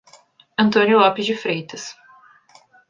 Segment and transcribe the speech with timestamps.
[0.57, 1.95] Antônio Lopes de Freitas